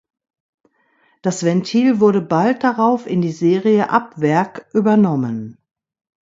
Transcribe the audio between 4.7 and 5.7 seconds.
übernommen.